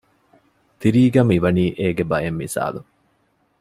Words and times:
ތިރީގައި 0.79 1.27
މި 1.29 1.37
ވަނީ 1.43 1.65
އޭގެ 1.79 2.03
ބައެއް 2.09 2.39
މިސާލު 2.39 2.79